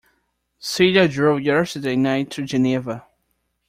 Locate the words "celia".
0.57-1.07